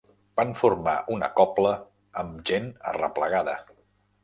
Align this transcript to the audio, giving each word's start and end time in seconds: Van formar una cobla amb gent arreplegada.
Van 0.39 0.53
formar 0.61 0.95
una 1.17 1.29
cobla 1.41 1.75
amb 2.23 2.41
gent 2.51 2.73
arreplegada. 2.95 3.57